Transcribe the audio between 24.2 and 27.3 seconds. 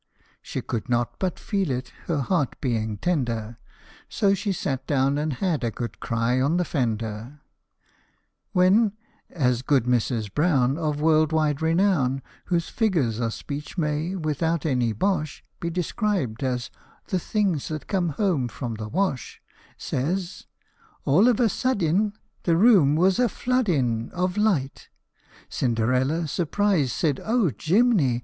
light! Cinderella, surprised, said,"